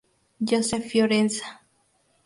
[0.39, 1.45] Joseph Fiorenza.